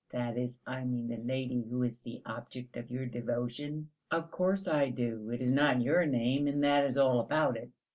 that 0.09 0.35
is, 0.35 0.57
I 0.65 0.83
mean 0.83 1.09
the 1.09 1.17
lady 1.17 1.61
who 1.69 1.83
is 1.83 1.99
the 1.99 2.23
object 2.25 2.75
of 2.75 2.89
your 2.89 3.05
devotion?" 3.05 3.89
"Of 4.09 4.31
course 4.31 4.67
I 4.67 4.89
do; 4.89 5.29
it 5.29 5.43
is 5.43 5.53
not 5.53 5.83
your 5.83 6.07
name, 6.07 6.47
and 6.47 6.63
that 6.63 6.85
is 6.85 6.97
all 6.97 7.19
about 7.19 7.55
it." 7.55 7.69